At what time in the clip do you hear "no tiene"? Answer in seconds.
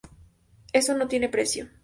0.97-1.29